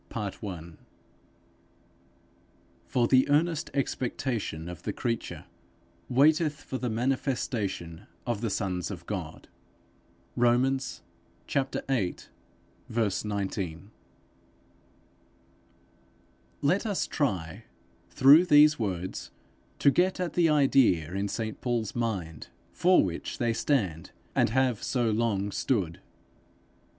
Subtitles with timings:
[2.87, 5.45] _For the earnest expectation of the creature
[6.09, 9.47] waiteth for the manifestation of the sons of God.
[10.35, 11.03] Romans
[11.47, 12.15] viii.
[13.23, 13.91] 19.
[16.63, 17.65] Let us try,
[18.09, 19.29] through these words,
[19.77, 24.81] to get at the idea in St Paul's mind for which they stand, and have
[24.81, 25.99] so long stood.